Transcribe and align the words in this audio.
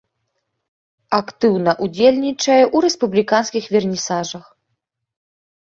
Актыўна 1.19 1.71
ўдзельнічае 1.87 2.59
ў 2.75 2.77
рэспубліканскіх 2.87 3.63
вернісажах. 3.79 4.45